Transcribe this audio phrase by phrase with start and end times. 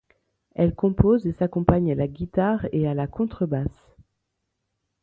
[0.55, 3.95] Elle compose et s'accompagne à la guitare et à la contrebasse.